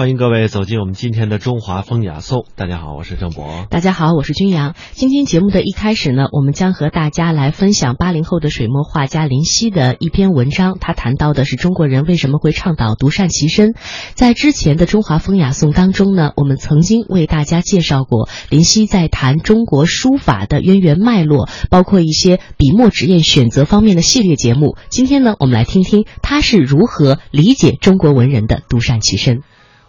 [0.00, 2.46] 欢迎各位走进我们今天的中华风雅颂。
[2.56, 3.66] 大家好，我是郑博。
[3.68, 4.74] 大家好，我是君阳。
[4.92, 10.78] 今天节目的一开始呢，我们将和大家来分享八零后的水墨画家林夕的一篇文章。
[10.80, 13.74] 他谈到的是中国人为什么会倡导独善其身。
[14.14, 24.78] 在之前的中华风雅颂当中呢，我们曾经为大家介绍过林夕在谈中国书法的渊源脉络，包括一些笔墨纸砚选择方面的系列节目。
[24.88, 29.42] 今天呢，我们来听听他是如何理解中国文人的独善其身。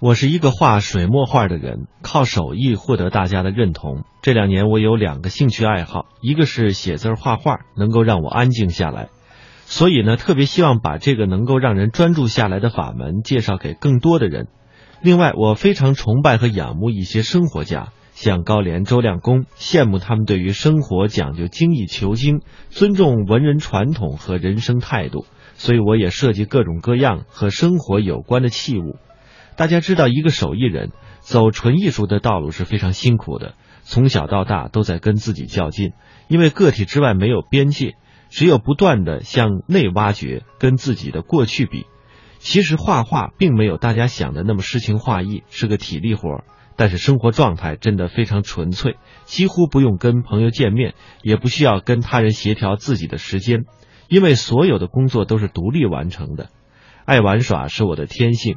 [0.00, 4.02] 我是一个画水墨画的人，靠手艺获得大家的认同。
[4.22, 9.08] 这两年我有两个兴趣爱好，一个是写字画画，能够让我安静下来，
[9.66, 14.48] 所以呢，特别希望把这个能够让人专注下来的法门介绍给更多的人。
[15.00, 25.24] 另外，我非常崇拜和仰慕一些生活家，像高廉、周亮公，羡慕他们对于生活讲究精益求精，尊重文人传统和人生态度。
[25.54, 28.96] 所以，我也设计各种各样和生活有关的器物。
[29.56, 30.90] 大家知道，一个手艺人
[31.20, 33.54] 走纯艺术的道路是非常辛苦的。
[33.82, 35.92] 从小到大都在跟自己较劲，
[36.28, 37.92] 因为个体之外没有边界，
[38.30, 41.86] 只有不断的向内挖掘，跟自己的过去比。
[42.38, 46.44] 其实画画并没有大家想的那么诗情画意，是个体力活儿。
[46.76, 53.60] 但是生活状态真的非常纯粹，几乎不用跟朋友见面，也不需要跟他人协调自己的时间，
[54.08, 56.48] 因为所有的工作都是独立完成的。
[57.04, 58.56] 爱玩耍是我的天性。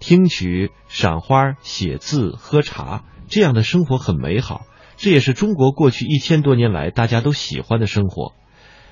[0.00, 4.62] 听曲、赏花、写字、喝茶，这样的生活很美好。
[4.96, 8.32] 这也是中国过去一千多年来大家都喜欢的生活。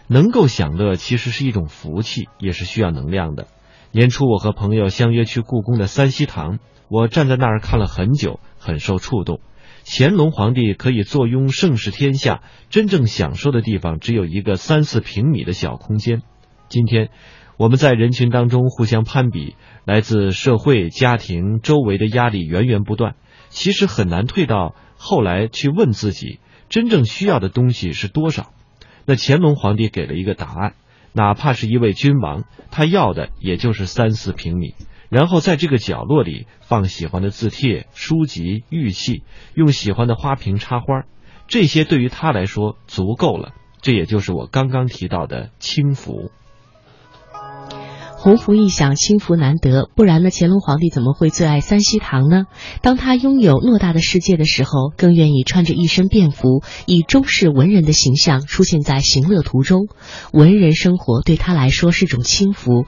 [0.09, 3.48] 能够享乐其实是一种福气，也是需要能量的。
[3.91, 9.41] 年初我和朋友相约去故宫的三希堂，我站在那儿看了很久，很受触动。
[9.85, 16.23] 乾隆皇帝可以坐拥盛世天下，真正享受的地方只有一个三四平米的小空间。
[16.69, 17.11] 今天。
[17.59, 23.14] 我们在人群当中互相攀比，来自社会、家庭、周围的压力源源不断。
[23.48, 28.53] 其实很难退到后来去问自己，真正需要的东西是多少。
[29.06, 30.74] 那乾隆皇帝给了一个答案：
[31.14, 34.74] 哪怕是一位君王，他要的也就是三四平米，
[35.08, 39.23] 然后在这个角落里放喜欢的字帖、书籍、玉器，
[39.55, 41.05] 用喜欢的花瓶插花，
[41.48, 43.55] 这些对于他来说足够了。
[43.80, 46.30] 这也就是我刚刚提到的轻浮。
[48.27, 50.31] 鸿福一享，轻福难得，不然呢？
[50.33, 52.47] 乾隆皇帝怎么会最爱三希堂呢？
[52.83, 59.86] 当他拥有偌大的世界的时候，更愿意穿着一身便服，以中式文人的形象出现在行乐途中。
[60.33, 62.86] 文人生活对他来说是种轻福，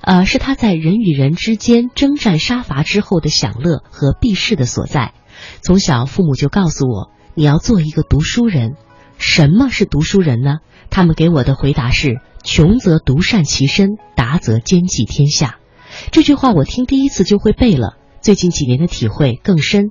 [0.00, 5.12] 呃，是他在人与人之间征战杀伐之后的享乐和避世的所在。
[5.60, 8.76] 从小，父母就告诉我，你要做一个读书人。
[9.18, 10.60] 什么是读书人呢？
[10.88, 12.22] 他们给我的回答是。
[12.50, 15.58] 穷则独善其身，达则兼济天下。
[16.10, 17.98] 这句话我听第一次就会背了。
[18.22, 19.90] 最近几年的体会更深。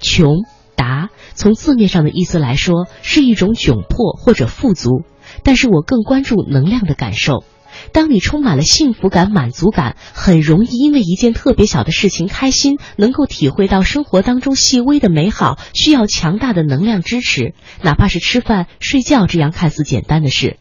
[0.00, 0.42] 穷
[0.76, 5.02] 达从字面上的意思来说是一种窘迫或者富足，
[5.44, 7.42] 但是我更关注能量的感受。
[7.90, 20.58] 当你充满了幸福感、满足感，很容易因为一件特别小的事情开心，能够体会到生活当中细微的美好，需要强大的能量支持，哪怕是吃饭、睡觉这样看似简单的事。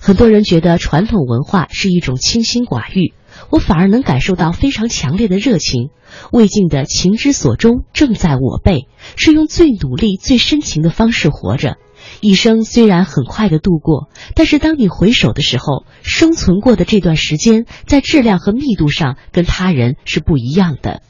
[0.00, 3.12] 很多人觉得传统文化是一种清心寡欲，
[3.50, 5.90] 我反而能感受到非常强烈的热情。
[6.32, 11.76] 魏晋的情之所钟，正在我辈，是用最努力、最深情的方式活着。
[12.20, 21.02] 一生虽然很快的度过，但是当你回首的时候，生存过的这段时间，在质量和密度上跟他人是不一样的。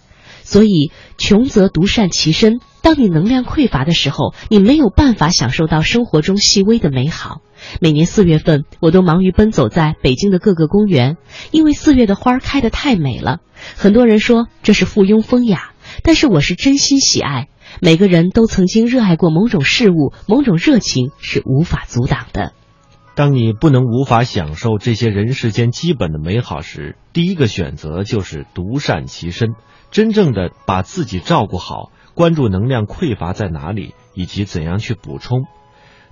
[0.42, 2.60] 所以，穷则独善其身。
[2.86, 7.40] 当你能量匮乏的时候，你没有办法享受到生活中细微的美好。
[7.80, 11.16] 每年四月份，我都忙于奔走在北京的各个公园，
[11.50, 13.40] 因为四月的花开得太美了。
[13.76, 15.72] 很多人说这是附庸风雅，
[16.04, 17.48] 但是我是真心喜爱。
[17.80, 22.52] 每个人都曾经热爱过某种事物，某种热情是无法阻挡的。
[23.16, 29.56] 当你不能无法享受这些人世间基本的美好时，第一个选择就是独善其身，
[29.90, 35.44] 真正的把自己照顾好，关注能量匮乏在哪里，以及怎样去补充。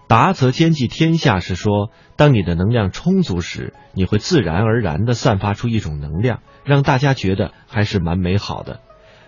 [0.06, 8.80] 达则兼济天下是说，当你的能量充足时，你会自然而然地散发出一种能量，让大家觉得还是蛮美好的。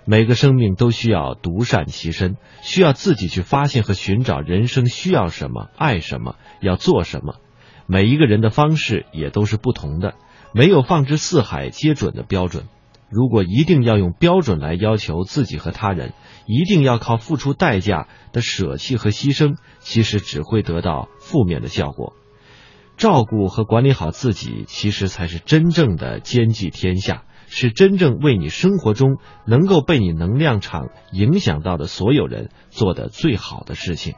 [0.05, 7.37] 每个生命都需要独善其身，需要自己去发现和寻找人生需要什么、爱什么、要做什么。
[7.87, 10.13] 每一个人的方式也都是不同的，
[10.53, 12.65] 没有放之四海皆准的标准。
[13.09, 16.13] 如果一定要用标准来要求自己和他人，
[16.47, 22.15] 一定要靠付出代价的舍弃和牺牲，其实只会得到负面的效果。
[22.97, 27.25] 照顾和管理好自己，其实才是真正的兼济天下。
[27.49, 34.15] 是真正为你生活中能够被你能量场影响到的所有人做的最好的事情。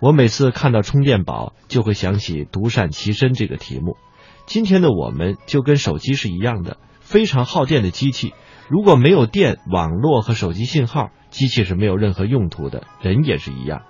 [0.00, 3.96] 我每次看到充电宝，就会想起独善其身这个题目。
[4.44, 8.32] 今天的我们就跟手机是一样的，非常耗电的机器。
[8.68, 12.84] 如果没有电、网络和手机信号，机器是没有任何用途的。
[13.00, 13.82] 人也是一样。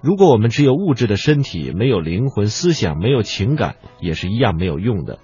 [0.00, 5.18] 如果我们只有物质的身体，没有灵魂、思想，没有情感，也是一样没有用的。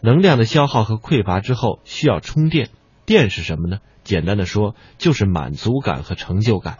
[0.00, 2.68] 能量的消耗和匮乏之后，需要充电。
[3.06, 3.78] 电是什么呢？
[4.04, 6.78] 简单的说，就是满足感和成就感。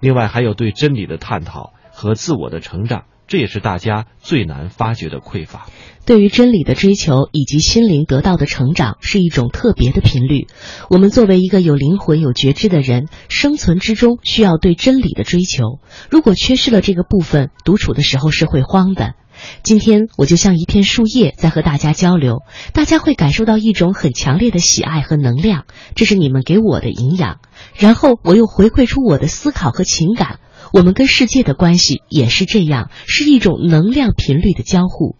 [0.00, 1.72] 另外，还有对真理的探讨。
[1.92, 5.68] 和自我的成长，这也是大家最难发掘的匮乏。
[6.04, 10.48] 对于真理的追求以及心灵得到的成长，是一种特别的频率。
[10.88, 15.78] 我们作为一个有灵魂、有觉知的人，生存之中需要对真理的追求。
[16.10, 19.14] 如果缺失了这个部分，独处的时候是会慌的。
[19.62, 22.38] 今天我就像一片树叶在和大家交流，
[22.74, 27.38] 大家会感受到一种很强烈的喜爱和能量，这是你们给我的营养。
[27.76, 30.40] 然后我又回馈出我的思考和情感。
[30.72, 35.16] 我们跟世界的关系也是这样，是一种能量频率的交互。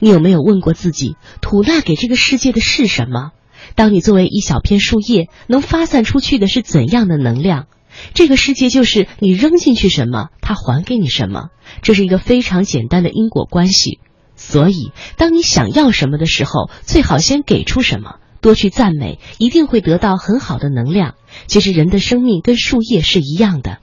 [0.00, 3.30] 你有没有问过自己，吐纳给这个世界的是什么？
[3.74, 7.66] 当你作为一小片树叶，能发散出去的是怎样的能量？
[8.14, 11.48] 这个世界就是你扔进去什么，它还给你什么。
[11.82, 13.98] 这是一个非常简单的因果关系。
[14.36, 18.16] 所以，当你想要什么的时候，最好先给出什么。
[18.40, 21.14] 多去赞美，一定会得到很好的能量。
[21.46, 23.78] 其实，人的生命跟树叶是一样的。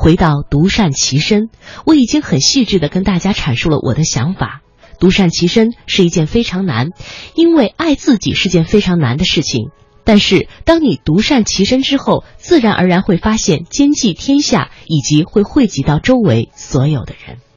[0.00, 1.48] 回到独善其身，
[1.84, 4.62] 我已经很细致的跟大家阐述了我的想法。
[5.00, 6.90] 独善其身是一件非常难，
[7.34, 9.70] 因为爱自己是件非常难的事情。
[10.04, 17.38] 但是当你独善其身之后，自然而然会发现兼济天下，以及会惠及到周围所有的人。